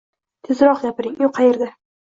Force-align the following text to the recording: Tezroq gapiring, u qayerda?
Tezroq 0.47 0.81
gapiring, 0.87 1.17
u 1.29 1.33
qayerda? 1.39 1.73